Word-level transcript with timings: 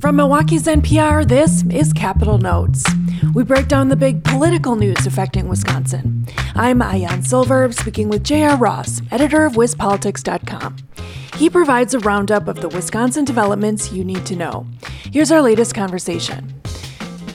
From 0.00 0.14
Milwaukee's 0.14 0.66
NPR, 0.66 1.26
this 1.26 1.64
is 1.72 1.92
Capitol 1.92 2.38
Notes. 2.38 2.84
We 3.34 3.42
break 3.42 3.66
down 3.66 3.88
the 3.88 3.96
big 3.96 4.22
political 4.22 4.76
news 4.76 5.06
affecting 5.06 5.48
Wisconsin. 5.48 6.24
I'm 6.54 6.78
Maayan 6.78 7.26
Silver, 7.26 7.72
speaking 7.72 8.08
with 8.08 8.22
J.R. 8.22 8.56
Ross, 8.56 9.02
editor 9.10 9.44
of 9.44 9.54
WisPolitics.com. 9.54 10.76
He 11.34 11.50
provides 11.50 11.94
a 11.94 11.98
roundup 11.98 12.46
of 12.46 12.60
the 12.60 12.68
Wisconsin 12.68 13.24
developments 13.24 13.90
you 13.92 14.04
need 14.04 14.24
to 14.26 14.36
know. 14.36 14.68
Here's 15.12 15.32
our 15.32 15.42
latest 15.42 15.74
conversation. 15.74 16.54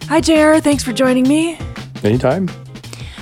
Hi, 0.04 0.22
JR. 0.22 0.60
Thanks 0.60 0.86
for 0.86 0.94
joining 0.94 1.28
me. 1.28 1.58
Anytime. 2.02 2.48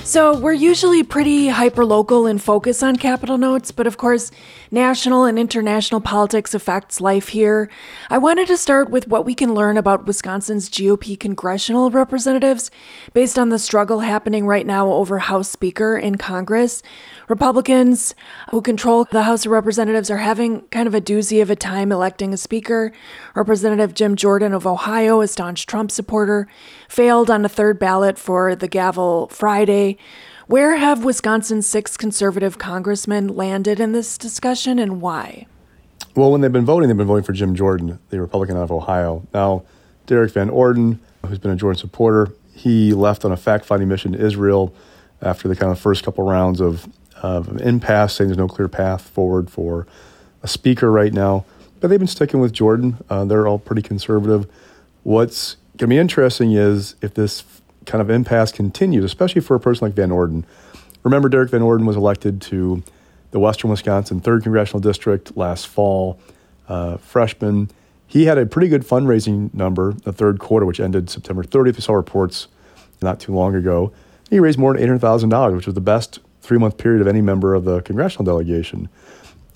So, 0.04 0.36
we're 0.36 0.52
usually 0.52 1.04
pretty 1.04 1.46
hyper 1.48 1.84
local 1.84 2.26
in 2.26 2.38
focus 2.38 2.82
on 2.82 2.96
Capitol 2.96 3.38
Notes, 3.38 3.70
but 3.70 3.86
of 3.86 3.98
course, 3.98 4.32
national 4.72 5.24
and 5.24 5.38
international 5.38 6.00
politics 6.00 6.54
affects 6.54 7.00
life 7.00 7.28
here. 7.28 7.70
I 8.10 8.18
wanted 8.18 8.48
to 8.48 8.56
start 8.56 8.90
with 8.90 9.06
what 9.06 9.24
we 9.24 9.34
can 9.34 9.54
learn 9.54 9.76
about 9.76 10.06
Wisconsin's 10.06 10.68
GOP 10.68 11.18
congressional 11.18 11.90
representatives 11.90 12.70
based 13.12 13.38
on 13.38 13.50
the 13.50 13.60
struggle 13.60 14.00
happening 14.00 14.44
right 14.44 14.66
now 14.66 14.92
over 14.92 15.20
House 15.20 15.48
Speaker 15.48 15.96
in 15.96 16.16
Congress. 16.16 16.82
Republicans 17.28 18.14
who 18.50 18.60
control 18.60 19.04
the 19.04 19.22
House 19.22 19.46
of 19.46 19.52
Representatives 19.52 20.10
are 20.10 20.18
having 20.18 20.62
kind 20.68 20.88
of 20.88 20.94
a 20.94 21.00
doozy 21.00 21.40
of 21.40 21.48
a 21.48 21.56
time 21.56 21.92
electing 21.92 22.34
a 22.34 22.36
speaker. 22.36 22.92
Representative 23.34 23.94
Jim 23.94 24.16
Jordan 24.16 24.52
of 24.52 24.66
Ohio, 24.66 25.20
a 25.20 25.28
staunch 25.28 25.64
Trump 25.66 25.90
supporter, 25.90 26.48
failed 26.92 27.30
on 27.30 27.42
a 27.42 27.48
third 27.48 27.78
ballot 27.78 28.18
for 28.18 28.54
the 28.54 28.68
gavel 28.68 29.26
Friday. 29.28 29.96
Where 30.46 30.76
have 30.76 31.04
Wisconsin's 31.04 31.66
six 31.66 31.96
conservative 31.96 32.58
congressmen 32.58 33.28
landed 33.28 33.80
in 33.80 33.92
this 33.92 34.18
discussion 34.18 34.78
and 34.78 35.00
why? 35.00 35.46
Well, 36.14 36.30
when 36.30 36.42
they've 36.42 36.52
been 36.52 36.66
voting, 36.66 36.88
they've 36.88 36.96
been 36.96 37.06
voting 37.06 37.24
for 37.24 37.32
Jim 37.32 37.54
Jordan, 37.54 37.98
the 38.10 38.20
Republican 38.20 38.58
out 38.58 38.64
of 38.64 38.72
Ohio. 38.72 39.26
Now, 39.32 39.64
Derrick 40.04 40.32
Van 40.32 40.50
Orden, 40.50 41.00
who's 41.24 41.38
been 41.38 41.50
a 41.50 41.56
Jordan 41.56 41.78
supporter, 41.78 42.34
he 42.52 42.92
left 42.92 43.24
on 43.24 43.32
a 43.32 43.38
fact 43.38 43.64
finding 43.64 43.88
mission 43.88 44.12
to 44.12 44.22
Israel 44.22 44.74
after 45.22 45.48
the 45.48 45.56
kind 45.56 45.72
of 45.72 45.78
first 45.78 46.04
couple 46.04 46.24
rounds 46.26 46.60
of, 46.60 46.86
of 47.22 47.48
an 47.48 47.58
impasse, 47.60 48.16
saying 48.16 48.28
there's 48.28 48.36
no 48.36 48.48
clear 48.48 48.68
path 48.68 49.08
forward 49.08 49.50
for 49.50 49.86
a 50.42 50.48
speaker 50.48 50.92
right 50.92 51.14
now. 51.14 51.46
But 51.80 51.88
they've 51.88 51.98
been 51.98 52.06
sticking 52.06 52.38
with 52.38 52.52
Jordan. 52.52 52.98
Uh, 53.08 53.24
they're 53.24 53.46
all 53.46 53.58
pretty 53.58 53.80
conservative. 53.80 54.46
What's 55.04 55.56
going 55.76 55.88
to 55.90 55.94
be 55.94 55.98
interesting 55.98 56.52
is 56.52 56.96
if 57.00 57.14
this 57.14 57.44
kind 57.86 58.00
of 58.00 58.10
impasse 58.10 58.52
continues, 58.52 59.04
especially 59.04 59.40
for 59.40 59.54
a 59.54 59.60
person 59.60 59.86
like 59.86 59.94
Van 59.94 60.10
Orden. 60.10 60.44
Remember, 61.02 61.28
Derrick 61.28 61.50
Van 61.50 61.62
Orden 61.62 61.86
was 61.86 61.96
elected 61.96 62.40
to 62.42 62.82
the 63.32 63.40
Western 63.40 63.70
Wisconsin 63.70 64.20
3rd 64.20 64.42
Congressional 64.42 64.80
District 64.80 65.36
last 65.36 65.66
fall, 65.66 66.20
uh, 66.68 66.98
freshman. 66.98 67.70
He 68.06 68.26
had 68.26 68.38
a 68.38 68.46
pretty 68.46 68.68
good 68.68 68.82
fundraising 68.82 69.52
number 69.54 69.94
the 69.94 70.12
third 70.12 70.38
quarter, 70.38 70.66
which 70.66 70.78
ended 70.78 71.08
September 71.08 71.42
30th. 71.42 71.76
We 71.76 71.80
saw 71.80 71.94
reports 71.94 72.48
not 73.00 73.18
too 73.18 73.34
long 73.34 73.54
ago. 73.54 73.92
He 74.30 74.38
raised 74.38 74.58
more 74.58 74.74
than 74.74 74.86
$800,000, 74.86 75.56
which 75.56 75.66
was 75.66 75.74
the 75.74 75.80
best 75.80 76.20
three 76.42 76.58
month 76.58 76.76
period 76.76 77.00
of 77.00 77.08
any 77.08 77.22
member 77.22 77.54
of 77.54 77.64
the 77.64 77.80
congressional 77.82 78.24
delegation. 78.24 78.88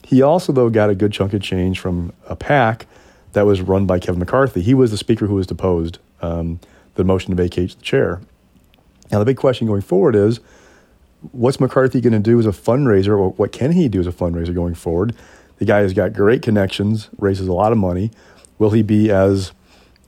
He 0.05 0.23
also, 0.23 0.53
though, 0.53 0.70
got 0.70 0.89
a 0.89 0.95
good 0.95 1.12
chunk 1.12 1.34
of 1.34 1.42
change 1.42 1.80
from 1.80 2.12
a 2.28 2.36
PAC 2.36 2.86
that 3.33 3.45
was 3.45 3.61
run 3.61 3.86
by 3.86 3.98
Kevin 3.98 4.20
McCarthy. 4.20 4.62
He 4.62 4.73
was 4.73 4.91
the 4.91 4.97
speaker 4.97 5.27
who 5.27 5.34
was 5.34 5.47
deposed. 5.47 5.98
Um, 6.20 6.61
the 6.95 7.05
motion 7.05 7.31
to 7.31 7.36
vacate 7.36 7.77
the 7.77 7.83
chair. 7.83 8.20
Now, 9.11 9.19
the 9.19 9.25
big 9.25 9.36
question 9.36 9.67
going 9.67 9.83
forward 9.83 10.17
is 10.17 10.41
what's 11.33 11.61
McCarthy 11.61 12.00
going 12.00 12.12
to 12.12 12.19
do 12.19 12.39
as 12.39 12.47
a 12.47 12.50
fundraiser, 12.50 13.08
or 13.08 13.31
what 13.31 13.53
can 13.53 13.73
he 13.73 13.89
do 13.89 14.00
as 14.00 14.06
a 14.06 14.12
fundraiser 14.12 14.55
going 14.55 14.75
forward? 14.75 15.14
The 15.58 15.64
guy 15.64 15.78
has 15.78 15.92
got 15.92 16.12
great 16.12 16.42
connections, 16.42 17.08
raises 17.19 17.48
a 17.48 17.53
lot 17.53 17.73
of 17.73 17.78
money. 17.78 18.11
Will 18.58 18.70
he 18.70 18.83
be 18.83 19.11
as 19.11 19.53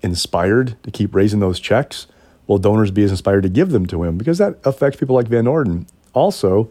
inspired 0.03 0.77
to 0.83 0.91
keep 0.91 1.15
raising 1.15 1.41
those 1.41 1.61
checks? 1.61 2.07
Will 2.47 2.59
donors 2.59 2.91
be 2.91 3.05
as 3.05 3.11
inspired 3.11 3.43
to 3.43 3.49
give 3.49 3.71
them 3.71 3.87
to 3.87 4.05
him? 4.05 4.19
Because 4.19 4.39
that 4.39 4.59
affects 4.65 4.99
people 4.99 5.15
like 5.15 5.29
Van 5.29 5.47
Orden. 5.47 5.87
Also, 6.15 6.71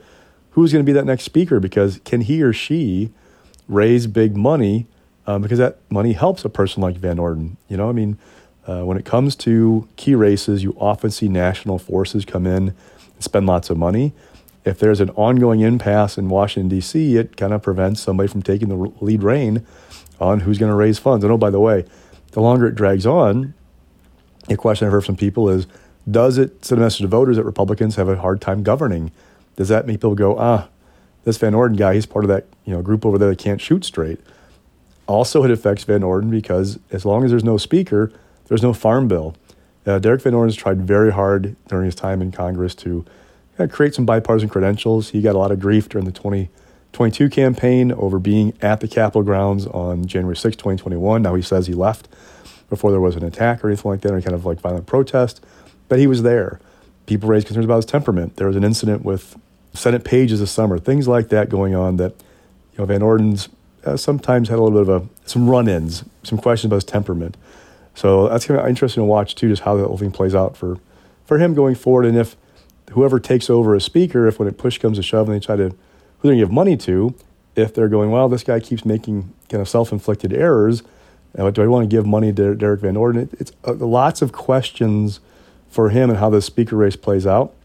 who's 0.51 0.71
going 0.71 0.83
to 0.83 0.89
be 0.89 0.93
that 0.93 1.05
next 1.05 1.23
speaker? 1.23 1.59
Because 1.59 1.99
can 2.03 2.21
he 2.21 2.41
or 2.41 2.53
she 2.53 3.11
raise 3.67 4.07
big 4.07 4.35
money? 4.35 4.87
Um, 5.25 5.41
because 5.41 5.59
that 5.59 5.77
money 5.91 6.13
helps 6.13 6.45
a 6.45 6.49
person 6.49 6.81
like 6.81 6.95
Van 6.95 7.19
Orden. 7.19 7.57
You 7.67 7.77
know, 7.77 7.89
I 7.89 7.91
mean, 7.91 8.17
uh, 8.67 8.83
when 8.83 8.97
it 8.97 9.05
comes 9.05 9.35
to 9.37 9.87
key 9.95 10.13
races, 10.13 10.61
you 10.61 10.75
often 10.79 11.09
see 11.09 11.27
national 11.27 11.79
forces 11.79 12.25
come 12.25 12.45
in 12.45 12.69
and 12.69 12.75
spend 13.19 13.47
lots 13.47 13.69
of 13.69 13.77
money. 13.77 14.13
If 14.65 14.79
there's 14.79 14.99
an 14.99 15.09
ongoing 15.11 15.61
impasse 15.61 16.17
in 16.17 16.27
Washington, 16.27 16.67
D.C., 16.67 17.15
it 17.15 17.37
kind 17.37 17.53
of 17.53 17.63
prevents 17.63 18.01
somebody 18.01 18.27
from 18.27 18.41
taking 18.41 18.67
the 18.67 18.91
lead 18.99 19.23
rein 19.23 19.65
on 20.19 20.41
who's 20.41 20.57
going 20.57 20.69
to 20.69 20.75
raise 20.75 20.99
funds. 20.99 21.23
And 21.23 21.31
oh, 21.31 21.37
by 21.37 21.49
the 21.49 21.59
way, 21.59 21.85
the 22.31 22.41
longer 22.41 22.67
it 22.67 22.75
drags 22.75 23.05
on, 23.05 23.53
a 24.49 24.57
question 24.57 24.85
I've 24.85 24.91
heard 24.91 25.05
from 25.05 25.15
people 25.15 25.49
is 25.49 25.67
does 26.09 26.37
it 26.37 26.63
send 26.63 26.81
a 26.81 26.83
message 26.83 27.01
to 27.01 27.07
voters 27.07 27.37
that 27.37 27.43
Republicans 27.43 27.95
have 27.95 28.09
a 28.09 28.17
hard 28.17 28.41
time 28.41 28.63
governing? 28.63 29.11
Does 29.55 29.69
that 29.69 29.87
make 29.87 29.97
people 29.97 30.15
go, 30.15 30.37
ah, 30.37 30.67
this 31.23 31.37
Van 31.37 31.53
Orden 31.53 31.75
guy, 31.75 31.95
he's 31.95 32.05
part 32.05 32.23
of 32.23 32.29
that 32.29 32.45
you 32.65 32.73
know 32.73 32.81
group 32.81 33.05
over 33.05 33.17
there 33.17 33.29
that 33.29 33.39
can't 33.39 33.61
shoot 33.61 33.83
straight? 33.83 34.19
Also, 35.07 35.43
it 35.43 35.51
affects 35.51 35.83
Van 35.85 36.03
Orden 36.03 36.29
because 36.29 36.79
as 36.91 37.05
long 37.05 37.23
as 37.23 37.31
there's 37.31 37.43
no 37.43 37.57
speaker, 37.57 38.11
there's 38.47 38.63
no 38.63 38.73
farm 38.73 39.07
bill. 39.07 39.35
Uh, 39.85 39.99
Derrick 39.99 40.21
Van 40.21 40.33
Orden 40.33 40.49
has 40.49 40.55
tried 40.55 40.81
very 40.81 41.11
hard 41.11 41.55
during 41.67 41.85
his 41.85 41.95
time 41.95 42.21
in 42.21 42.31
Congress 42.31 42.75
to 42.75 43.05
uh, 43.57 43.67
create 43.67 43.95
some 43.95 44.05
bipartisan 44.05 44.49
credentials. 44.49 45.09
He 45.09 45.21
got 45.21 45.35
a 45.35 45.37
lot 45.37 45.51
of 45.51 45.59
grief 45.59 45.87
during 45.87 46.05
the 46.05 46.11
2022 46.11 47.29
campaign 47.29 47.91
over 47.93 48.19
being 48.19 48.53
at 48.61 48.81
the 48.81 48.87
Capitol 48.87 49.23
grounds 49.23 49.65
on 49.67 50.05
January 50.05 50.35
6, 50.35 50.55
2021. 50.55 51.21
Now 51.21 51.35
he 51.35 51.41
says 51.41 51.67
he 51.67 51.73
left 51.73 52.07
before 52.69 52.91
there 52.91 52.99
was 52.99 53.15
an 53.15 53.23
attack 53.23 53.63
or 53.63 53.67
anything 53.67 53.89
like 53.89 54.01
that, 54.01 54.11
or 54.11 54.15
any 54.15 54.23
kind 54.23 54.35
of 54.35 54.45
like 54.45 54.59
violent 54.59 54.85
protest, 54.85 55.43
but 55.87 55.99
he 55.99 56.07
was 56.07 56.23
there. 56.23 56.59
People 57.05 57.29
raised 57.29 57.47
concerns 57.47 57.65
about 57.65 57.77
his 57.77 57.85
temperament. 57.85 58.35
There 58.35 58.47
was 58.47 58.57
an 58.57 58.65
incident 58.65 59.05
with 59.05 59.37
Senate 59.73 60.03
pages 60.03 60.41
this 60.41 60.51
summer, 60.51 60.77
things 60.77 61.07
like 61.07 61.29
that 61.29 61.49
going 61.49 61.75
on 61.75 61.95
that 61.97 62.13
you 62.73 62.79
know 62.79 62.85
Van 62.85 63.01
Orden's 63.01 63.47
uh, 63.85 63.95
sometimes 63.95 64.49
had 64.49 64.59
a 64.59 64.61
little 64.61 64.83
bit 64.83 64.89
of 64.89 65.03
a, 65.03 65.27
some 65.27 65.49
run-ins, 65.49 66.03
some 66.23 66.37
questions 66.37 66.69
about 66.69 66.77
his 66.77 66.83
temperament. 66.83 67.37
So 67.97 68.29
that's 68.29 68.45
to 68.59 68.63
be 68.63 68.69
interesting 68.69 69.01
to 69.01 69.05
watch 69.05 69.33
too, 69.33 69.49
just 69.49 69.63
how 69.63 69.75
the 69.75 69.87
whole 69.87 69.97
thing 69.97 70.11
plays 70.11 70.35
out 70.35 70.55
for, 70.55 70.77
for 71.25 71.39
him 71.39 71.55
going 71.55 71.73
forward. 71.73 72.05
And 72.05 72.15
if 72.15 72.37
whoever 72.91 73.19
takes 73.19 73.49
over 73.49 73.73
as 73.73 73.85
speaker, 73.85 74.27
if 74.27 74.37
when 74.37 74.47
it 74.47 74.55
push 74.55 74.77
comes 74.77 74.97
to 74.97 75.03
shove 75.03 75.27
and 75.27 75.35
they 75.35 75.43
try 75.43 75.55
to, 75.55 75.69
who 76.19 76.27
they're 76.27 76.35
give 76.35 76.51
money 76.51 76.77
to, 76.77 77.15
if 77.55 77.73
they're 77.73 77.87
going, 77.87 78.11
well, 78.11 78.29
this 78.29 78.43
guy 78.43 78.59
keeps 78.59 78.85
making 78.85 79.33
kind 79.49 79.61
of 79.61 79.67
self-inflicted 79.67 80.31
errors, 80.31 80.83
uh, 81.39 81.49
do 81.49 81.63
I 81.63 81.65
want 81.65 81.89
to 81.89 81.95
give 81.95 82.05
money 82.05 82.31
to 82.33 82.53
Derrick 82.53 82.81
Van 82.81 82.95
Orden? 82.95 83.23
It, 83.23 83.41
it's 83.41 83.51
uh, 83.65 83.73
lots 83.73 84.21
of 84.21 84.31
questions 84.31 85.19
for 85.67 85.89
him 85.89 86.11
and 86.11 86.19
how 86.19 86.29
the 86.29 86.39
speaker 86.39 86.75
race 86.75 86.95
plays 86.95 87.25
out, 87.25 87.55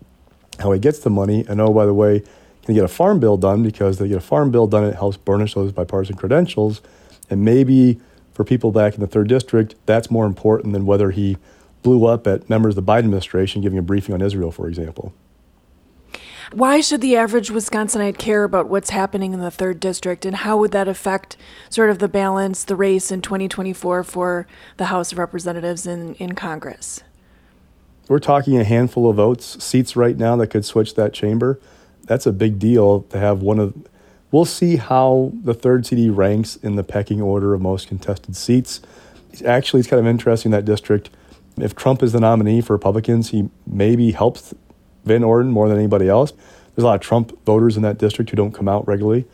how 0.61 0.73
he 0.73 0.81
gets 0.81 0.99
the 1.01 1.11
money, 1.11 1.45
and 1.47 1.61
oh, 1.61 1.75
by 1.75 1.85
the 1.85 1.93
way, 1.93 2.21
can 2.65 2.75
get 2.75 2.85
a 2.85 2.89
farm 2.89 3.21
bill 3.21 3.37
done? 3.37 3.63
Because 3.63 3.99
they 3.99 4.09
get 4.09 4.17
a 4.17 4.21
farm 4.21 4.51
bill 4.51 4.67
done, 4.67 4.85
it 4.85 4.95
helps 4.95 5.19
burnish 5.19 5.53
those 5.53 5.73
bipartisan 5.73 6.17
credentials, 6.17 6.81
and 7.29 7.45
maybe 7.45 8.01
for 8.33 8.45
people 8.45 8.73
back 8.73 8.95
in 8.95 9.01
the 9.01 9.07
third 9.07 9.29
district, 9.29 9.75
that's 9.87 10.11
more 10.11 10.27
important 10.27 10.73
than 10.73 10.87
whether 10.87 11.11
he 11.11 11.37
blew 11.83 12.07
up 12.07 12.27
at 12.27 12.49
members 12.49 12.77
of 12.77 12.87
the 12.87 12.93
Biden 12.93 13.01
administration 13.01 13.61
giving 13.61 13.79
a 13.79 13.83
briefing 13.83 14.15
on 14.15 14.23
Israel, 14.23 14.51
for 14.51 14.69
example. 14.69 15.13
Why 16.53 16.81
should 16.83 17.01
the 17.01 17.17
average 17.17 17.51
Wisconsinite 17.51 18.19
care 18.19 18.45
about 18.45 18.69
what's 18.69 18.91
happening 18.91 19.33
in 19.33 19.41
the 19.41 19.51
third 19.51 19.81
district, 19.81 20.27
and 20.27 20.37
how 20.37 20.59
would 20.59 20.73
that 20.73 20.87
affect 20.87 21.37
sort 21.71 21.89
of 21.89 21.99
the 21.99 22.09
balance, 22.09 22.65
the 22.65 22.77
race 22.77 23.11
in 23.11 23.23
2024 23.23 24.05
for 24.05 24.47
the 24.77 24.87
House 24.87 25.13
of 25.13 25.19
Representatives 25.19 25.87
in, 25.87 26.15
in 26.17 26.35
Congress? 26.35 27.03
We're 28.07 28.19
talking 28.19 28.59
a 28.59 28.65
handful 28.65 29.09
of 29.09 29.17
votes, 29.17 29.63
seats 29.65 29.97
right 29.97 30.17
now 30.17 30.37
that 30.37 30.49
could 30.49 30.67
switch 30.67 30.95
that 30.97 31.15
chamber. 31.15 31.59
That's 32.05 32.27
a 32.27 32.33
big 32.33 32.59
deal 32.59 33.03
to 33.03 33.19
have 33.19 33.41
one 33.41 33.59
of 33.59 33.75
We'll 34.33 34.47
see 34.47 34.77
how 34.77 35.31
the 35.45 35.53
third 35.53 35.87
CD 35.87 36.09
ranks 36.09 36.57
in 36.57 36.77
the 36.77 36.83
pecking 36.83 37.21
order 37.21 37.53
of 37.53 37.61
most 37.61 37.87
contested 37.87 38.35
seats. 38.35 38.81
Actually, 39.45 39.81
it's 39.81 39.89
kind 39.89 40.01
of 40.01 40.07
interesting 40.07 40.51
that 40.53 40.65
district. 40.65 41.11
If 41.59 41.77
Trump 41.77 42.03
is 42.03 42.13
the 42.13 42.21
nominee 42.21 42.63
for 42.63 42.73
Republicans, 42.73 43.29
he 43.29 43.51
maybe 43.67 44.13
helps 44.13 44.55
Van 45.05 45.23
Orden 45.23 45.53
more 45.53 45.69
than 45.69 45.77
anybody 45.77 46.09
else. 46.09 46.33
There's 46.75 46.83
a 46.83 46.87
lot 46.87 46.95
of 46.95 47.03
Trump 47.03 47.45
voters 47.45 47.77
in 47.77 47.83
that 47.83 47.99
district 47.99 48.31
who 48.31 48.37
don't 48.37 48.53
come 48.53 48.69
out 48.69 48.89
regularly. 48.89 49.27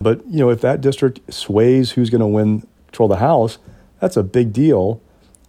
But 0.00 0.26
you 0.26 0.40
know, 0.40 0.50
if 0.50 0.60
that 0.62 0.80
district 0.80 1.32
sways 1.32 1.92
who's 1.92 2.10
going 2.10 2.20
to 2.20 2.26
win 2.26 2.66
control 2.88 3.08
the 3.08 3.16
House, 3.16 3.58
that's 4.00 4.16
a 4.16 4.24
big 4.24 4.52
deal. 4.52 5.00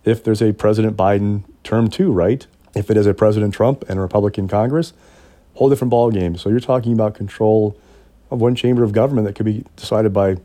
If 0.06 0.24
there's 0.24 0.42
a 0.42 0.54
President 0.54 0.96
Biden 0.96 1.46
term 1.63 1.89
two, 1.89 2.12
right? 2.12 2.46
If 2.75 2.92
it 2.92 2.98
is 2.98 3.07
a 3.07 3.13
President 3.16 3.56
Trump 3.56 3.84
and 3.89 3.98
a 3.98 4.01
Republican 4.04 4.48
Congress, 4.48 4.94
whole 5.56 5.69
different 5.69 5.92
ballgame. 5.92 6.38
So 6.38 6.50
you're 6.50 6.60
talking 6.60 6.94
about 6.94 7.16
control 7.16 7.75
of 8.33 8.41
one 8.41 8.56
chamber 8.56 8.83
of 8.83 8.91
government 8.91 9.27
that 9.27 9.35
could 9.35 9.45
be 9.45 9.63
decided 9.75 10.12
by 10.12 10.38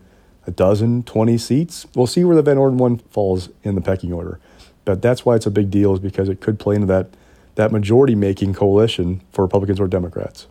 a 0.46 0.50
dozen, 0.50 1.02
20 1.04 1.38
seats. 1.38 1.86
We'll 1.94 2.06
see 2.06 2.22
where 2.22 2.36
the 2.36 2.42
Van 2.42 2.58
Orden 2.58 2.76
one 2.76 2.98
falls 2.98 3.48
in 3.64 3.74
the 3.74 3.80
pecking 3.80 4.12
order. 4.12 4.38
But 4.84 5.00
that's 5.00 5.24
why 5.24 5.36
it's 5.36 5.46
a 5.46 5.50
big 5.50 5.70
deal, 5.70 5.94
is 5.94 6.00
because 6.00 6.28
it 6.28 6.40
could 6.40 6.58
play 6.58 6.74
into 6.74 6.86
that, 6.88 7.08
that 7.54 7.72
majority 7.72 8.14
making 8.14 8.52
coalition 8.52 9.22
for 9.32 9.42
Republicans 9.42 9.80
or 9.80 9.88
Democrats. 9.88 10.46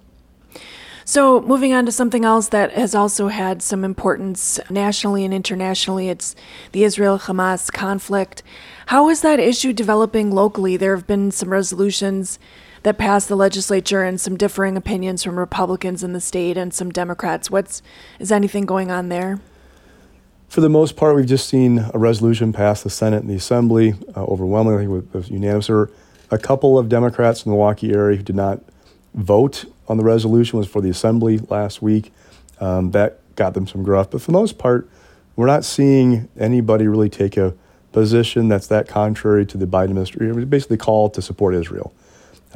So, 1.05 1.39
moving 1.41 1.73
on 1.73 1.85
to 1.85 1.91
something 1.91 2.25
else 2.25 2.49
that 2.49 2.73
has 2.73 2.93
also 2.93 3.29
had 3.29 3.61
some 3.61 3.85
importance 3.85 4.59
nationally 4.69 5.23
and 5.23 5.33
internationally, 5.33 6.09
it's 6.09 6.35
the 6.73 6.83
Israel 6.83 7.17
Hamas 7.17 7.71
conflict. 7.71 8.43
How 8.87 9.09
is 9.09 9.21
that 9.21 9.39
issue 9.39 9.73
developing 9.73 10.31
locally? 10.31 10.75
There 10.75 10.95
have 10.95 11.07
been 11.07 11.31
some 11.31 11.49
resolutions 11.49 12.39
that 12.87 12.97
passed 12.97 13.27
the 13.27 13.35
legislature 13.35 14.01
and 14.01 14.17
some 14.17 14.37
differing 14.37 14.77
opinions 14.77 15.21
from 15.21 15.37
Republicans 15.37 16.05
in 16.05 16.13
the 16.13 16.21
state 16.21 16.55
and 16.55 16.73
some 16.73 16.89
Democrats. 16.89 17.51
What's 17.51 17.81
is 18.17 18.31
anything 18.31 18.65
going 18.65 18.91
on 18.91 19.09
there? 19.09 19.41
For 20.47 20.61
the 20.61 20.69
most 20.69 20.95
part, 20.95 21.13
we've 21.13 21.25
just 21.25 21.49
seen 21.49 21.79
a 21.93 21.99
resolution 21.99 22.53
pass 22.53 22.83
the 22.83 22.89
Senate 22.89 23.23
and 23.23 23.29
the 23.29 23.35
Assembly 23.35 23.93
uh, 24.15 24.23
overwhelmingly 24.23 24.87
with, 24.87 25.13
with 25.13 25.29
unanimous. 25.29 25.67
There 25.67 25.75
were 25.75 25.91
a 26.31 26.37
couple 26.37 26.79
of 26.79 26.87
Democrats 26.87 27.45
in 27.45 27.51
the 27.51 27.57
Milwaukee 27.57 27.91
area 27.91 28.15
who 28.15 28.23
did 28.23 28.37
not 28.37 28.63
vote 29.13 29.65
on 29.89 29.97
the 29.97 30.05
resolution 30.05 30.57
was 30.57 30.69
for 30.69 30.79
the 30.79 30.89
assembly 30.89 31.39
last 31.39 31.81
week. 31.81 32.13
Um, 32.61 32.91
that 32.91 33.19
got 33.35 33.53
them 33.53 33.67
some 33.67 33.83
gruff. 33.83 34.11
But 34.11 34.21
for 34.21 34.27
the 34.27 34.37
most 34.37 34.57
part, 34.57 34.89
we're 35.35 35.45
not 35.45 35.65
seeing 35.65 36.29
anybody 36.39 36.87
really 36.87 37.09
take 37.09 37.35
a 37.35 37.53
position 37.91 38.47
that's 38.47 38.67
that 38.67 38.87
contrary 38.87 39.45
to 39.47 39.57
the 39.57 39.67
Biden 39.67 39.89
administration. 39.89 40.45
Basically, 40.45 40.77
call 40.77 41.09
to 41.09 41.21
support 41.21 41.53
Israel. 41.53 41.93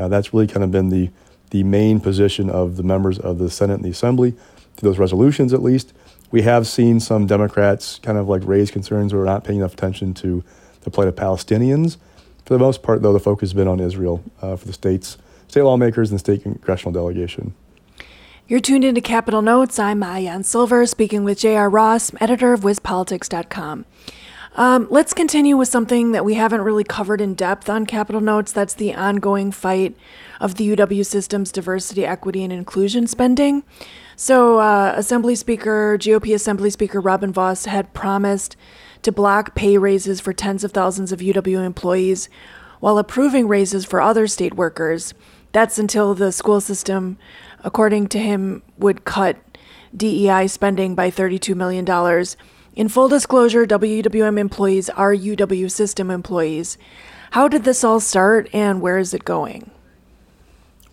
Uh, 0.01 0.07
that's 0.07 0.33
really 0.33 0.47
kind 0.47 0.63
of 0.63 0.71
been 0.71 0.89
the 0.89 1.09
the 1.51 1.63
main 1.63 1.99
position 1.99 2.49
of 2.49 2.77
the 2.77 2.83
members 2.83 3.19
of 3.19 3.37
the 3.37 3.49
Senate 3.49 3.75
and 3.75 3.83
the 3.83 3.89
Assembly 3.89 4.31
to 4.77 4.85
those 4.85 4.97
resolutions, 4.97 5.53
at 5.53 5.61
least. 5.61 5.93
We 6.31 6.43
have 6.43 6.65
seen 6.65 7.01
some 7.01 7.27
Democrats 7.27 7.99
kind 8.01 8.17
of 8.17 8.29
like 8.29 8.41
raise 8.45 8.71
concerns 8.71 9.13
or 9.13 9.25
not 9.25 9.43
paying 9.43 9.59
enough 9.59 9.73
attention 9.73 10.13
to 10.15 10.45
the 10.81 10.89
plight 10.89 11.09
of 11.09 11.15
Palestinians. 11.15 11.97
For 12.45 12.53
the 12.53 12.59
most 12.59 12.81
part, 12.81 13.01
though, 13.01 13.11
the 13.11 13.19
focus 13.19 13.49
has 13.49 13.53
been 13.53 13.67
on 13.67 13.81
Israel 13.81 14.23
uh, 14.41 14.55
for 14.55 14.65
the 14.65 14.73
states 14.73 15.17
state 15.47 15.61
lawmakers 15.61 16.09
and 16.09 16.15
the 16.15 16.19
state 16.19 16.41
congressional 16.41 16.93
delegation. 16.93 17.53
You're 18.47 18.61
tuned 18.61 18.83
into 18.83 19.01
Capitol 19.01 19.41
Notes. 19.41 19.77
I'm 19.77 20.01
Maayan 20.01 20.43
Silver, 20.43 20.85
speaking 20.85 21.23
with 21.23 21.39
J.R. 21.39 21.69
Ross, 21.69 22.11
editor 22.19 22.53
of 22.53 22.61
WisPolitics.com. 22.61 23.85
Um, 24.55 24.87
let's 24.89 25.13
continue 25.13 25.55
with 25.55 25.69
something 25.69 26.11
that 26.11 26.25
we 26.25 26.33
haven't 26.33 26.61
really 26.61 26.83
covered 26.83 27.21
in 27.21 27.35
depth 27.35 27.69
on 27.69 27.85
Capitol 27.85 28.19
Notes. 28.19 28.51
That's 28.51 28.73
the 28.73 28.93
ongoing 28.93 29.51
fight 29.51 29.95
of 30.41 30.55
the 30.55 30.75
UW 30.75 31.05
system's 31.05 31.53
diversity, 31.53 32.05
equity, 32.05 32.43
and 32.43 32.51
inclusion 32.51 33.07
spending. 33.07 33.63
So, 34.17 34.59
uh, 34.59 34.93
Assembly 34.97 35.35
Speaker, 35.35 35.97
GOP 35.97 36.35
Assembly 36.35 36.69
Speaker 36.69 36.99
Robin 36.99 37.31
Vos 37.31 37.63
had 37.65 37.93
promised 37.93 38.57
to 39.03 39.11
block 39.11 39.55
pay 39.55 39.77
raises 39.77 40.19
for 40.19 40.33
tens 40.33 40.65
of 40.65 40.73
thousands 40.73 41.13
of 41.13 41.19
UW 41.19 41.65
employees 41.65 42.27
while 42.81 42.97
approving 42.97 43.47
raises 43.47 43.85
for 43.85 44.01
other 44.01 44.27
state 44.27 44.55
workers. 44.55 45.13
That's 45.53 45.79
until 45.79 46.13
the 46.13 46.31
school 46.31 46.59
system, 46.59 47.17
according 47.63 48.07
to 48.09 48.19
him, 48.19 48.63
would 48.77 49.05
cut 49.05 49.37
DEI 49.95 50.47
spending 50.47 50.93
by 50.93 51.09
$32 51.09 51.55
million. 51.55 51.85
In 52.73 52.87
full 52.87 53.09
disclosure, 53.09 53.65
WUWM 53.65 54.39
employees 54.39 54.89
are 54.89 55.13
UW 55.13 55.69
system 55.69 56.09
employees. 56.09 56.77
How 57.31 57.49
did 57.49 57.65
this 57.65 57.83
all 57.83 57.99
start 57.99 58.49
and 58.53 58.79
where 58.81 58.97
is 58.97 59.13
it 59.13 59.25
going? 59.25 59.71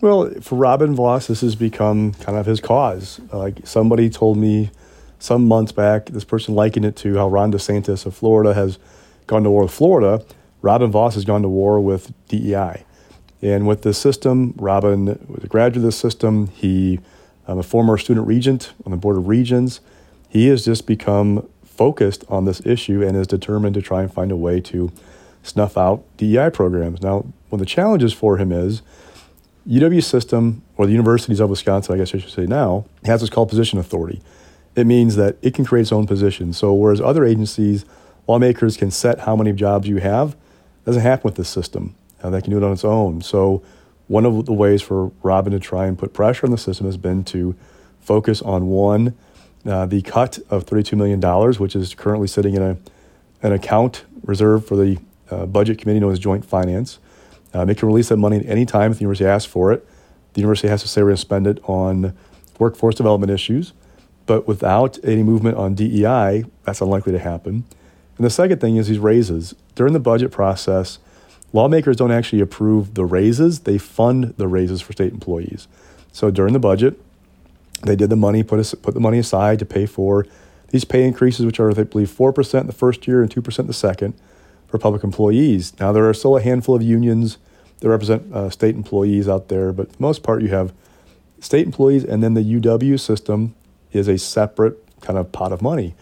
Well, 0.01 0.29
for 0.41 0.55
Robin 0.55 0.93
Vos, 0.93 1.27
this 1.27 1.39
has 1.39 1.55
become 1.55 2.13
kind 2.15 2.37
of 2.37 2.45
his 2.45 2.59
cause. 2.59 3.21
Like 3.31 3.65
somebody 3.65 4.09
told 4.09 4.37
me 4.37 4.71
some 5.19 5.47
months 5.47 5.71
back, 5.71 6.07
this 6.07 6.25
person 6.25 6.53
likened 6.53 6.85
it 6.85 6.97
to 6.97 7.15
how 7.15 7.29
Ron 7.29 7.51
DeSantis 7.51 8.05
of 8.05 8.13
Florida 8.13 8.53
has 8.53 8.77
gone 9.27 9.43
to 9.43 9.49
war 9.49 9.63
with 9.63 9.71
Florida. 9.71 10.23
Robin 10.61 10.91
Vos 10.91 11.15
has 11.15 11.23
gone 11.23 11.41
to 11.43 11.49
war 11.49 11.79
with 11.79 12.11
DEI. 12.27 12.83
And 13.41 13.65
with 13.65 13.83
this 13.83 13.97
system, 13.97 14.53
Robin 14.57 15.05
was 15.29 15.45
a 15.45 15.47
graduate 15.47 15.77
of 15.77 15.83
the 15.83 15.91
system. 15.93 16.47
He, 16.47 16.99
um, 17.47 17.57
a 17.57 17.63
former 17.63 17.97
student 17.97 18.27
regent 18.27 18.73
on 18.85 18.91
the 18.91 18.97
Board 18.97 19.15
of 19.15 19.29
Regents, 19.29 19.79
he 20.29 20.47
has 20.47 20.63
just 20.63 20.85
become 20.85 21.47
focused 21.79 22.25
on 22.27 22.43
this 22.43 22.61
issue 22.65 23.01
and 23.01 23.15
is 23.15 23.25
determined 23.25 23.73
to 23.73 23.81
try 23.81 24.01
and 24.01 24.13
find 24.13 24.33
a 24.33 24.35
way 24.35 24.59
to 24.59 24.91
snuff 25.43 25.77
out 25.77 26.03
DEI 26.17 26.49
programs. 26.49 27.01
Now, 27.01 27.19
one 27.47 27.53
of 27.53 27.59
the 27.59 27.65
challenges 27.65 28.11
for 28.11 28.35
him 28.35 28.51
is 28.51 28.81
UW 29.65 30.03
system, 30.03 30.61
or 30.75 30.85
the 30.85 30.91
universities 30.91 31.39
of 31.39 31.49
Wisconsin, 31.49 31.95
I 31.95 31.97
guess 31.97 32.13
I 32.13 32.17
should 32.17 32.31
say 32.31 32.45
now, 32.45 32.83
has 33.05 33.21
what's 33.21 33.33
called 33.33 33.47
position 33.47 33.79
authority. 33.79 34.21
It 34.75 34.87
means 34.87 35.15
that 35.15 35.37
it 35.41 35.53
can 35.53 35.63
create 35.63 35.83
its 35.83 35.93
own 35.93 36.05
position. 36.05 36.51
So, 36.51 36.73
whereas 36.73 36.99
other 36.99 37.23
agencies, 37.23 37.85
lawmakers 38.27 38.75
can 38.75 38.91
set 38.91 39.19
how 39.19 39.37
many 39.37 39.53
jobs 39.53 39.87
you 39.87 39.99
have, 39.99 40.35
doesn't 40.83 41.01
happen 41.01 41.23
with 41.23 41.35
this 41.35 41.47
system. 41.47 41.95
Uh, 42.21 42.29
they 42.29 42.41
can 42.41 42.51
do 42.51 42.57
it 42.57 42.63
on 42.63 42.73
its 42.73 42.83
own. 42.83 43.21
So, 43.21 43.63
one 44.09 44.25
of 44.25 44.47
the 44.47 44.53
ways 44.53 44.81
for 44.81 45.13
Robin 45.23 45.53
to 45.53 45.59
try 45.61 45.85
and 45.85 45.97
put 45.97 46.11
pressure 46.11 46.45
on 46.45 46.51
the 46.51 46.57
system 46.57 46.87
has 46.87 46.97
been 46.97 47.23
to 47.25 47.55
focus 48.01 48.41
on 48.41 48.67
one, 48.67 49.15
uh, 49.65 49.85
the 49.85 50.01
cut 50.01 50.39
of 50.49 50.65
$32 50.65 50.97
million, 50.97 51.21
which 51.59 51.75
is 51.75 51.93
currently 51.93 52.27
sitting 52.27 52.55
in 52.55 52.61
a, 52.61 52.77
an 53.41 53.51
account 53.51 54.05
reserved 54.23 54.67
for 54.67 54.75
the 54.75 54.97
uh, 55.29 55.45
budget 55.45 55.77
committee 55.77 55.99
known 55.99 56.11
as 56.11 56.19
Joint 56.19 56.45
Finance. 56.45 56.99
Um, 57.53 57.69
it 57.69 57.77
can 57.77 57.87
release 57.87 58.09
that 58.09 58.17
money 58.17 58.37
at 58.37 58.45
any 58.45 58.65
time 58.65 58.91
if 58.91 58.97
the 58.97 59.01
university 59.01 59.25
asks 59.25 59.51
for 59.51 59.71
it. 59.71 59.87
The 60.33 60.41
university 60.41 60.67
has 60.67 60.81
to 60.81 60.87
say 60.87 61.01
we're 61.01 61.09
going 61.09 61.15
to 61.15 61.21
spend 61.21 61.47
it 61.47 61.59
on 61.63 62.15
workforce 62.57 62.95
development 62.95 63.31
issues. 63.31 63.73
But 64.25 64.47
without 64.47 64.99
any 65.03 65.23
movement 65.23 65.57
on 65.57 65.73
DEI, 65.73 66.45
that's 66.63 66.81
unlikely 66.81 67.13
to 67.13 67.19
happen. 67.19 67.65
And 68.17 68.25
the 68.25 68.29
second 68.29 68.61
thing 68.61 68.75
is 68.75 68.87
these 68.87 68.99
raises. 68.99 69.55
During 69.75 69.93
the 69.93 69.99
budget 69.99 70.31
process, 70.31 70.99
lawmakers 71.51 71.95
don't 71.95 72.11
actually 72.11 72.41
approve 72.41 72.93
the 72.93 73.05
raises, 73.05 73.61
they 73.61 73.77
fund 73.77 74.35
the 74.37 74.47
raises 74.47 74.81
for 74.81 74.93
state 74.93 75.13
employees. 75.13 75.67
So 76.11 76.29
during 76.29 76.53
the 76.53 76.59
budget, 76.59 76.99
they 77.83 77.95
did 77.95 78.09
the 78.09 78.15
money, 78.15 78.43
put, 78.43 78.59
us, 78.59 78.73
put 78.73 78.93
the 78.93 78.99
money 78.99 79.19
aside 79.19 79.59
to 79.59 79.65
pay 79.65 79.85
for 79.85 80.25
these 80.69 80.85
pay 80.85 81.05
increases, 81.05 81.45
which 81.45 81.59
are, 81.59 81.71
I 81.71 81.83
believe, 81.83 82.09
4% 82.09 82.67
the 82.67 82.73
first 82.73 83.07
year 83.07 83.21
and 83.21 83.33
2% 83.33 83.67
the 83.67 83.73
second 83.73 84.13
for 84.67 84.77
public 84.77 85.03
employees. 85.03 85.77
Now, 85.79 85.91
there 85.91 86.07
are 86.07 86.13
still 86.13 86.37
a 86.37 86.41
handful 86.41 86.75
of 86.75 86.83
unions 86.83 87.37
that 87.79 87.89
represent 87.89 88.31
uh, 88.33 88.49
state 88.49 88.75
employees 88.75 89.27
out 89.27 89.47
there, 89.47 89.71
but 89.71 89.91
for 89.91 89.97
the 89.97 90.01
most 90.01 90.21
part, 90.21 90.41
you 90.41 90.49
have 90.49 90.73
state 91.39 91.65
employees, 91.65 92.03
and 92.03 92.21
then 92.21 92.33
the 92.33 92.41
UW 92.41 92.99
system 92.99 93.55
is 93.91 94.07
a 94.07 94.17
separate 94.17 94.77
kind 95.01 95.17
of 95.17 95.31
pot 95.31 95.51
of 95.51 95.61
money. 95.61 95.95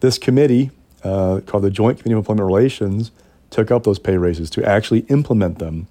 This 0.00 0.18
committee, 0.18 0.70
uh, 1.02 1.40
called 1.46 1.64
the 1.64 1.70
Joint 1.70 1.98
Committee 1.98 2.12
of 2.12 2.18
Employment 2.18 2.46
Relations, 2.46 3.10
took 3.50 3.70
up 3.70 3.84
those 3.84 3.98
pay 3.98 4.16
raises 4.16 4.50
to 4.50 4.64
actually 4.64 5.00
implement 5.08 5.58
them. 5.58 5.88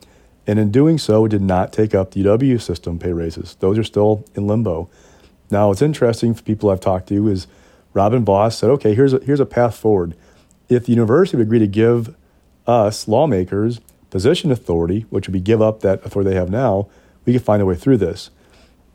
And 0.48 0.60
in 0.60 0.72
doing 0.72 1.00
so, 1.00 1.28
did 1.28 1.42
not 1.42 1.74
take 1.74 1.96
up 1.96 2.12
the 2.12 2.24
UW 2.24 2.62
system 2.62 3.00
pay 3.00 3.14
raises. 3.14 3.56
Those 3.56 3.78
are 3.78 3.84
still 3.84 4.26
in 4.36 4.46
limbo. 4.46 4.90
Now, 5.56 5.70
what's 5.70 5.82
interesting 5.82 6.34
for 6.34 6.44
people 6.44 6.70
I've 6.70 6.82
talked 6.82 7.08
to 7.08 7.30
is 7.30 7.48
Robin 7.94 8.26
Vos 8.26 8.58
said, 8.58 8.70
okay, 8.72 8.94
here's 8.94 9.14
a, 9.14 9.20
here's 9.20 9.40
a 9.40 9.46
path 9.46 9.78
forward. 9.78 10.14
If 10.68 10.86
the 10.86 10.92
university 10.92 11.38
would 11.38 11.48
agree 11.48 11.60
to 11.60 11.68
give 11.68 12.14
us, 12.68 13.08
lawmakers, 13.08 13.80
position 14.10 14.52
authority, 14.52 15.06
which 15.12 15.30
would 15.30 15.32
be 15.32 15.40
give 15.40 15.62
up 15.62 15.80
that 15.80 16.06
authority 16.06 16.32
they 16.32 16.36
have 16.36 16.50
now, 16.50 16.90
we 17.24 17.32
could 17.32 17.42
find 17.42 17.62
a 17.62 17.66
way 17.66 17.76
through 17.76 17.96
this. 17.96 18.32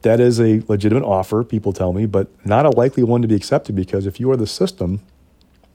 That 0.02 0.20
is 0.20 0.38
a 0.38 0.62
legitimate 0.68 1.02
offer, 1.02 1.44
people 1.44 1.72
tell 1.72 1.94
me, 1.94 2.04
but 2.04 2.28
not 2.44 2.66
a 2.66 2.70
likely 2.76 3.04
one 3.04 3.22
to 3.22 3.28
be 3.28 3.36
accepted 3.36 3.74
because 3.74 4.04
if 4.04 4.20
you 4.20 4.30
are 4.30 4.36
the 4.36 4.46
system 4.46 5.00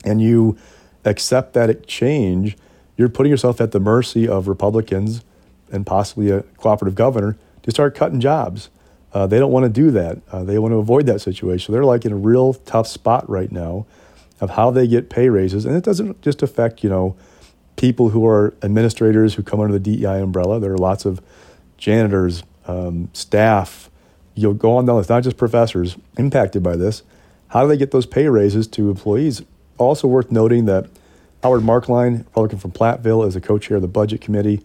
and 0.03 0.21
you 0.21 0.55
accept 1.03 1.53
that 1.53 1.87
change, 1.87 2.55
you're 2.95 3.09
putting 3.09 3.31
yourself 3.31 3.59
at 3.59 3.71
the 3.71 3.79
mercy 3.79 4.27
of 4.27 4.47
Republicans 4.47 5.23
and 5.71 5.83
possibly 5.83 6.29
a 6.29 6.41
cooperative 6.57 6.93
governor 6.93 7.37
to 7.63 7.71
start 7.71 7.95
cutting 7.95 8.19
jobs. 8.19 8.69
Uh, 9.15 9.25
they 9.25 9.39
don't 9.39 9.53
want 9.53 9.63
to 9.63 9.69
do 9.69 9.91
that. 9.91 10.19
Uh, 10.29 10.43
they 10.43 10.59
want 10.59 10.73
to 10.73 10.77
avoid 10.77 11.05
that 11.05 11.21
situation. 11.21 11.73
They're 11.73 11.85
like 11.85 12.03
in 12.03 12.11
a 12.11 12.17
real 12.17 12.53
tough 12.53 12.85
spot 12.85 13.27
right 13.29 13.49
now 13.49 13.85
of 14.41 14.49
how 14.51 14.71
they 14.71 14.87
get 14.87 15.09
pay 15.09 15.29
raises, 15.29 15.65
and 15.65 15.73
it 15.73 15.85
doesn't 15.85 16.21
just 16.21 16.43
affect 16.43 16.83
you 16.83 16.89
know 16.89 17.15
people 17.77 18.09
who 18.09 18.27
are 18.27 18.53
administrators 18.61 19.35
who 19.35 19.41
come 19.41 19.61
under 19.61 19.79
the 19.79 19.79
DEI 19.79 20.19
umbrella. 20.19 20.59
There 20.59 20.73
are 20.73 20.77
lots 20.77 21.05
of 21.05 21.21
janitors, 21.77 22.43
um, 22.67 23.09
staff. 23.13 23.89
You'll 24.33 24.53
go 24.53 24.75
on 24.75 24.85
down. 24.85 24.99
It's 24.99 25.07
not 25.07 25.23
just 25.23 25.37
professors 25.37 25.95
impacted 26.17 26.61
by 26.61 26.75
this. 26.75 27.01
How 27.47 27.61
do 27.61 27.69
they 27.69 27.77
get 27.77 27.91
those 27.91 28.05
pay 28.05 28.27
raises 28.27 28.67
to 28.67 28.89
employees? 28.89 29.43
Also 29.77 30.09
worth 30.09 30.29
noting 30.29 30.65
that 30.65 30.89
Howard 31.41 31.61
Marklein, 31.61 32.25
Republican 32.25 32.59
from 32.59 32.71
Platteville, 32.71 33.25
is 33.25 33.37
a 33.37 33.41
co-chair 33.41 33.77
of 33.77 33.81
the 33.81 33.87
Budget 33.87 34.19
Committee. 34.19 34.61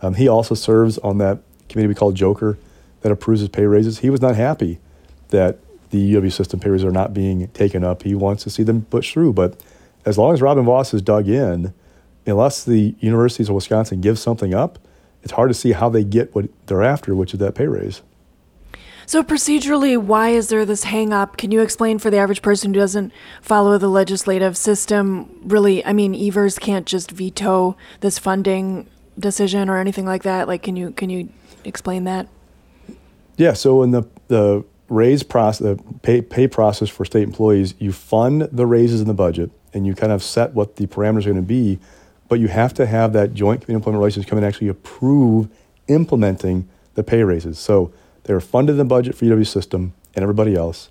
Um, 0.00 0.14
he 0.14 0.26
also 0.26 0.56
serves 0.56 0.98
on 0.98 1.18
that 1.18 1.38
committee 1.68 1.86
we 1.86 1.94
call 1.94 2.10
Joker 2.10 2.58
that 3.02 3.12
approves 3.12 3.40
his 3.40 3.48
pay 3.48 3.66
raises. 3.66 3.98
He 3.98 4.10
was 4.10 4.20
not 4.20 4.36
happy 4.36 4.78
that 5.28 5.58
the 5.90 6.14
UW 6.14 6.32
system 6.32 6.60
pay 6.60 6.70
raises 6.70 6.84
are 6.84 6.92
not 6.92 7.12
being 7.12 7.48
taken 7.48 7.84
up. 7.84 8.02
He 8.02 8.14
wants 8.14 8.42
to 8.44 8.50
see 8.50 8.62
them 8.62 8.86
pushed 8.90 9.12
through. 9.12 9.34
But 9.34 9.60
as 10.04 10.18
long 10.18 10.32
as 10.32 10.40
Robin 10.40 10.64
Vos 10.64 10.94
is 10.94 11.02
dug 11.02 11.28
in, 11.28 11.74
unless 12.26 12.64
the 12.64 12.94
universities 13.00 13.48
of 13.48 13.54
Wisconsin 13.54 14.00
give 14.00 14.18
something 14.18 14.54
up, 14.54 14.78
it's 15.22 15.32
hard 15.32 15.50
to 15.50 15.54
see 15.54 15.72
how 15.72 15.88
they 15.88 16.04
get 16.04 16.34
what 16.34 16.46
they're 16.66 16.82
after, 16.82 17.14
which 17.14 17.34
is 17.34 17.40
that 17.40 17.54
pay 17.54 17.66
raise. 17.66 18.02
So 19.06 19.22
procedurally, 19.22 19.98
why 19.98 20.30
is 20.30 20.48
there 20.48 20.64
this 20.64 20.84
hang 20.84 21.12
up? 21.12 21.36
Can 21.36 21.50
you 21.50 21.60
explain 21.60 21.98
for 21.98 22.10
the 22.10 22.16
average 22.16 22.40
person 22.40 22.72
who 22.72 22.80
doesn't 22.80 23.12
follow 23.40 23.76
the 23.76 23.88
legislative 23.88 24.56
system? 24.56 25.40
Really, 25.44 25.84
I 25.84 25.92
mean, 25.92 26.14
Evers 26.14 26.58
can't 26.58 26.86
just 26.86 27.10
veto 27.10 27.76
this 28.00 28.18
funding 28.18 28.88
decision 29.18 29.68
or 29.68 29.78
anything 29.78 30.06
like 30.06 30.22
that. 30.22 30.48
Like, 30.48 30.62
can 30.62 30.76
you 30.76 30.92
can 30.92 31.10
you 31.10 31.28
explain 31.64 32.04
that? 32.04 32.28
Yeah. 33.36 33.52
So 33.54 33.82
in 33.82 33.90
the 33.90 34.04
the 34.28 34.64
raise 34.88 35.22
process, 35.22 35.58
the 35.76 35.82
pay, 36.02 36.20
pay 36.20 36.46
process 36.46 36.88
for 36.88 37.04
state 37.04 37.22
employees, 37.22 37.74
you 37.78 37.92
fund 37.92 38.42
the 38.52 38.66
raises 38.66 39.00
in 39.00 39.08
the 39.08 39.14
budget 39.14 39.50
and 39.72 39.86
you 39.86 39.94
kind 39.94 40.12
of 40.12 40.22
set 40.22 40.52
what 40.52 40.76
the 40.76 40.86
parameters 40.86 41.20
are 41.20 41.32
going 41.32 41.36
to 41.36 41.42
be, 41.42 41.78
but 42.28 42.38
you 42.38 42.48
have 42.48 42.74
to 42.74 42.86
have 42.86 43.14
that 43.14 43.32
joint 43.32 43.62
committee 43.62 43.74
employment 43.74 43.98
relations 43.98 44.26
come 44.26 44.38
and 44.38 44.46
actually 44.46 44.68
approve 44.68 45.48
implementing 45.88 46.68
the 46.94 47.02
pay 47.02 47.24
raises. 47.24 47.58
So 47.58 47.92
they 48.24 48.34
were 48.34 48.40
funded 48.40 48.74
in 48.74 48.78
the 48.78 48.84
budget 48.84 49.14
for 49.14 49.24
UW 49.24 49.46
system 49.46 49.94
and 50.14 50.22
everybody 50.22 50.54
else. 50.54 50.90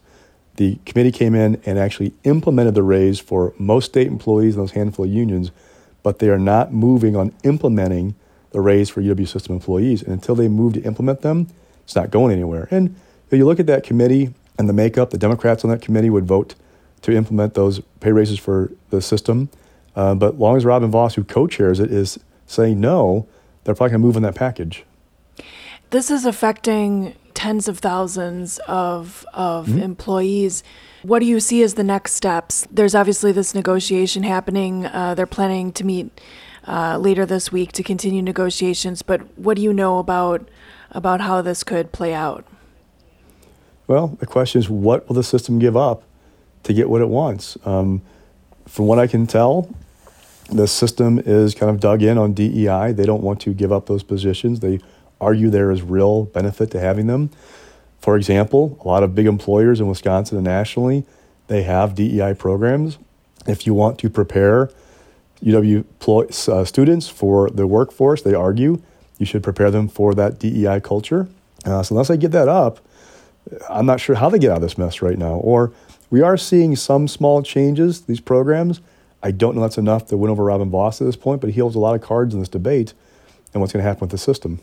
The 0.55 0.79
committee 0.85 1.11
came 1.11 1.35
in 1.35 1.61
and 1.65 1.77
actually 1.77 2.13
implemented 2.23 2.73
the 2.73 2.83
raise 2.83 3.19
for 3.19 3.53
most 3.57 3.85
state 3.85 4.07
employees 4.07 4.55
and 4.55 4.63
those 4.63 4.71
handful 4.71 5.05
of 5.05 5.11
unions, 5.11 5.51
but 6.03 6.19
they 6.19 6.29
are 6.29 6.39
not 6.39 6.73
moving 6.73 7.15
on 7.15 7.33
implementing 7.43 8.15
the 8.51 8.61
raise 8.61 8.89
for 8.89 9.01
UW 9.01 9.27
system 9.27 9.55
employees. 9.55 10.01
And 10.01 10.11
until 10.11 10.35
they 10.35 10.47
move 10.47 10.73
to 10.73 10.81
implement 10.81 11.21
them, 11.21 11.47
it's 11.83 11.95
not 11.95 12.11
going 12.11 12.31
anywhere. 12.31 12.67
And 12.71 12.95
if 13.29 13.37
you 13.37 13.45
look 13.45 13.59
at 13.59 13.67
that 13.67 13.83
committee 13.83 14.33
and 14.57 14.67
the 14.67 14.73
makeup, 14.73 15.11
the 15.11 15.17
Democrats 15.17 15.63
on 15.63 15.71
that 15.71 15.81
committee 15.81 16.09
would 16.09 16.25
vote 16.25 16.55
to 17.01 17.11
implement 17.11 17.53
those 17.53 17.79
pay 17.99 18.11
raises 18.11 18.39
for 18.39 18.71
the 18.89 19.01
system. 19.01 19.49
Uh, 19.95 20.15
but 20.15 20.39
long 20.39 20.55
as 20.55 20.65
Robin 20.65 20.91
Vos, 20.91 21.15
who 21.15 21.23
co-chairs 21.23 21.79
it, 21.79 21.91
is 21.91 22.19
saying 22.45 22.79
no, 22.79 23.27
they're 23.63 23.75
probably 23.75 23.91
going 23.91 24.01
to 24.01 24.07
move 24.07 24.15
on 24.15 24.21
that 24.23 24.35
package. 24.35 24.83
This 25.89 26.09
is 26.09 26.25
affecting 26.25 27.15
tens 27.33 27.67
of 27.67 27.79
thousands 27.79 28.59
of 28.67 29.25
of 29.33 29.67
mm-hmm. 29.67 29.79
employees. 29.79 30.63
What 31.03 31.19
do 31.19 31.25
you 31.25 31.39
see 31.39 31.63
as 31.63 31.73
the 31.73 31.83
next 31.83 32.13
steps? 32.13 32.67
There's 32.71 32.95
obviously 32.95 33.31
this 33.31 33.55
negotiation 33.55 34.23
happening. 34.23 34.85
Uh, 34.85 35.15
they're 35.15 35.25
planning 35.25 35.71
to 35.73 35.83
meet 35.83 36.21
uh, 36.67 36.97
later 36.97 37.25
this 37.25 37.51
week 37.51 37.71
to 37.73 37.83
continue 37.83 38.21
negotiations. 38.21 39.01
But 39.01 39.37
what 39.37 39.55
do 39.57 39.63
you 39.63 39.73
know 39.73 39.97
about 39.97 40.47
about 40.91 41.21
how 41.21 41.41
this 41.41 41.63
could 41.63 41.91
play 41.91 42.13
out? 42.13 42.45
Well, 43.87 44.07
the 44.19 44.25
question 44.25 44.59
is, 44.59 44.69
what 44.69 45.07
will 45.07 45.15
the 45.15 45.23
system 45.23 45.59
give 45.59 45.75
up 45.75 46.03
to 46.63 46.73
get 46.73 46.89
what 46.89 47.01
it 47.01 47.09
wants? 47.09 47.57
Um, 47.65 48.01
from 48.67 48.87
what 48.87 48.99
I 48.99 49.07
can 49.07 49.27
tell, 49.27 49.73
the 50.49 50.67
system 50.67 51.19
is 51.19 51.55
kind 51.55 51.69
of 51.69 51.79
dug 51.79 52.01
in 52.01 52.17
on 52.17 52.33
DEI. 52.33 52.91
They 52.93 53.05
don't 53.05 53.23
want 53.23 53.41
to 53.41 53.53
give 53.53 53.71
up 53.71 53.87
those 53.87 54.03
positions. 54.03 54.59
They 54.59 54.79
argue 55.19 55.49
there 55.49 55.71
is 55.71 55.81
real 55.81 56.25
benefit 56.25 56.71
to 56.71 56.79
having 56.79 57.07
them. 57.07 57.29
For 57.99 58.17
example, 58.17 58.77
a 58.83 58.87
lot 58.87 59.03
of 59.03 59.13
big 59.13 59.27
employers 59.27 59.79
in 59.79 59.87
Wisconsin 59.87 60.37
and 60.37 60.45
nationally, 60.45 61.05
they 61.47 61.63
have 61.63 61.95
DEI 61.95 62.33
programs. 62.33 62.97
If 63.47 63.67
you 63.67 63.73
want 63.73 63.99
to 63.99 64.09
prepare 64.09 64.69
UW 65.43 66.49
uh, 66.49 66.65
students 66.65 67.09
for 67.09 67.49
the 67.49 67.67
workforce, 67.67 68.21
they 68.21 68.33
argue 68.33 68.81
you 69.21 69.25
should 69.27 69.43
prepare 69.43 69.69
them 69.69 69.87
for 69.87 70.15
that 70.15 70.39
DEI 70.39 70.79
culture. 70.81 71.27
Uh, 71.63 71.83
so 71.83 71.93
unless 71.93 72.09
I 72.09 72.15
give 72.15 72.31
that 72.31 72.47
up, 72.47 72.79
I'm 73.69 73.85
not 73.85 73.99
sure 73.99 74.15
how 74.15 74.29
they 74.29 74.39
get 74.39 74.49
out 74.49 74.57
of 74.57 74.61
this 74.63 74.79
mess 74.79 75.03
right 75.03 75.17
now. 75.17 75.35
Or 75.35 75.71
we 76.09 76.21
are 76.21 76.37
seeing 76.37 76.75
some 76.75 77.07
small 77.07 77.43
changes, 77.43 78.01
these 78.01 78.19
programs. 78.19 78.81
I 79.21 79.29
don't 79.29 79.55
know 79.55 79.61
that's 79.61 79.77
enough 79.77 80.07
to 80.07 80.17
win 80.17 80.31
over 80.31 80.43
Robin 80.43 80.71
Vos 80.71 80.99
at 80.99 81.05
this 81.05 81.15
point, 81.15 81.39
but 81.39 81.51
he 81.51 81.59
holds 81.59 81.75
a 81.75 81.79
lot 81.79 81.93
of 81.93 82.01
cards 82.01 82.33
in 82.33 82.39
this 82.39 82.49
debate 82.49 82.95
and 83.53 83.61
what's 83.61 83.71
going 83.71 83.83
to 83.83 83.87
happen 83.87 84.01
with 84.01 84.09
the 84.09 84.17
system. 84.17 84.59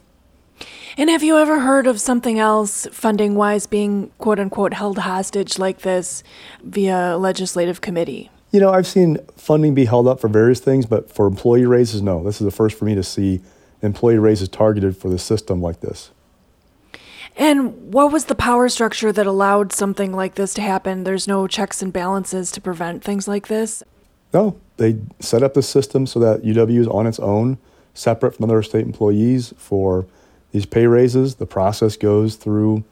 And 0.97 1.09
have 1.09 1.23
you 1.23 1.39
ever 1.39 1.61
heard 1.61 1.87
of 1.87 2.01
something 2.01 2.41
else 2.41 2.89
funding 2.91 3.37
wise 3.37 3.69
being 3.69 4.11
quote 4.19 4.41
unquote 4.41 4.75
held 4.75 4.99
hostage 4.99 5.57
like 5.57 5.83
this 5.83 6.25
via 6.65 7.17
legislative 7.17 7.81
committee? 7.81 8.29
You 8.51 8.59
know, 8.59 8.71
I've 8.71 8.89
seen 8.89 9.19
funding 9.37 9.77
be 9.77 9.85
held 9.85 10.09
up 10.09 10.19
for 10.19 10.27
various 10.27 10.59
things, 10.59 10.85
but 10.85 11.13
for 11.13 11.29
employee 11.29 11.67
raises, 11.67 12.03
no. 12.03 12.25
This 12.25 12.41
is 12.41 12.45
the 12.45 12.51
first 12.51 12.77
for 12.77 12.87
me 12.87 12.97
to 12.97 13.05
see 13.05 13.41
employee 13.83 14.19
raises 14.19 14.49
targeted 14.49 14.97
for 14.97 15.09
the 15.09 15.19
system 15.19 15.61
like 15.61 15.81
this. 15.81 16.11
And 17.37 17.93
what 17.93 18.13
was 18.13 18.25
the 18.25 18.35
power 18.35 18.69
structure 18.69 19.13
that 19.13 19.27
allowed 19.27 19.73
something 19.73 20.13
like 20.13 20.35
this 20.35 20.55
to 20.55 20.61
happen? 20.61 21.05
There's 21.05 21.29
no 21.29 21.47
checks 21.47 21.81
and 21.81 21.93
balances 21.93 22.51
to 22.53 22.61
prevent 22.61 23.05
things 23.05 23.29
like 23.29 23.47
this? 23.47 23.83
No, 24.35 24.59
they 24.77 24.99
set 25.21 25.43
up 25.43 25.55
the 25.55 25.63
system 25.63 26.07
so 26.07 26.19
that 26.19 26.43
UW 26.43 26.81
is 26.81 26.89
on 26.89 27.07
its 27.07 27.21
own, 27.21 27.59
separate 27.95 28.35
from 28.35 28.45
other 28.45 28.63
state 28.63 28.85
employees 28.85 29.55
for 29.57 30.07
these 30.51 30.67
pay 30.67 30.87
raises. 30.87 31.37
The 31.37 31.47
process 31.47 31.97
goes 31.97 32.35
through 32.35 32.85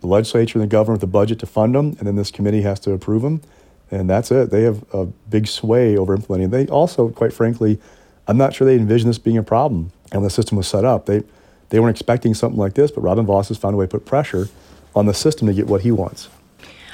the 0.00 0.06
legislature 0.06 0.58
and 0.58 0.62
the 0.62 0.72
governor 0.72 0.94
with 0.94 1.02
the 1.02 1.06
budget 1.06 1.38
to 1.40 1.46
fund 1.46 1.74
them, 1.74 1.96
and 1.98 2.06
then 2.06 2.16
this 2.16 2.30
committee 2.30 2.62
has 2.62 2.80
to 2.80 2.92
approve 2.92 3.22
them. 3.22 3.42
And 3.90 4.08
that's 4.08 4.30
it. 4.30 4.50
They 4.50 4.62
have 4.62 4.82
a 4.94 5.06
big 5.06 5.46
sway 5.46 5.96
over 5.96 6.14
implementing. 6.14 6.50
They 6.50 6.66
also, 6.68 7.10
quite 7.10 7.32
frankly, 7.32 7.78
I'm 8.26 8.36
not 8.36 8.54
sure 8.54 8.66
they 8.66 8.76
envision 8.76 9.08
this 9.08 9.18
being 9.18 9.36
a 9.36 9.42
problem. 9.42 9.92
And 10.12 10.24
the 10.24 10.30
system 10.30 10.56
was 10.56 10.66
set 10.66 10.84
up. 10.84 11.06
They 11.06 11.22
they 11.70 11.78
weren't 11.78 11.96
expecting 11.96 12.34
something 12.34 12.58
like 12.58 12.74
this, 12.74 12.90
but 12.90 13.02
Robin 13.02 13.24
Vos 13.24 13.48
has 13.48 13.56
found 13.56 13.74
a 13.74 13.76
way 13.76 13.84
to 13.84 13.90
put 13.90 14.04
pressure 14.04 14.48
on 14.94 15.06
the 15.06 15.14
system 15.14 15.46
to 15.46 15.54
get 15.54 15.66
what 15.66 15.82
he 15.82 15.92
wants. 15.92 16.28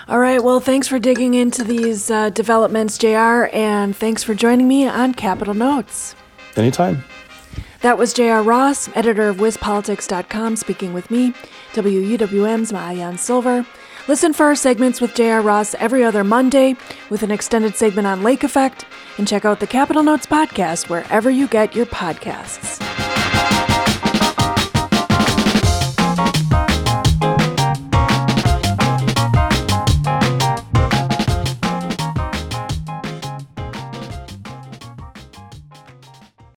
All 0.09 0.19
right. 0.19 0.43
Well, 0.43 0.61
thanks 0.61 0.87
for 0.87 0.99
digging 0.99 1.35
into 1.35 1.65
these 1.65 2.11
uh, 2.11 2.31
developments, 2.31 2.97
JR, 2.97 3.49
and 3.53 3.97
thanks 3.97 4.23
for 4.23 4.35
joining 4.35 4.69
me 4.69 4.87
on 4.87 5.15
Capitol 5.15 5.55
Notes. 5.55 6.15
Anytime. 6.55 7.03
That 7.83 7.99
was 7.99 8.13
J.R. 8.13 8.43
Ross, 8.43 8.89
editor 8.97 9.29
of 9.29 9.37
WisPolitics.com, 9.37 10.57
speaking 10.57 10.93
with 10.93 11.11
me, 11.11 11.33
WUWM's 11.73 12.73
Maayan 12.73 13.19
Silver. 13.19 13.67
Listen 14.09 14.33
for 14.33 14.47
our 14.47 14.55
segments 14.55 15.01
with 15.01 15.15
J.R. 15.15 15.43
Ross 15.43 15.75
every 15.75 16.05
other 16.05 16.25
Monday 16.25 16.77
with 17.11 17.23
an 17.23 17.31
extended 17.31 17.75
segment 17.75 18.07
on 18.07 18.23
Lake 18.23 18.45
Effect, 18.45 18.87
and 19.19 19.27
check 19.27 19.45
out 19.45 19.61
the 19.61 19.67
Capitol 19.67 20.03
Notes 20.03 20.27
podcast 20.27 20.89
wherever 20.89 21.31
you 21.31 21.49
get 21.49 21.75
your 21.75 21.87
podcasts. 21.87 23.06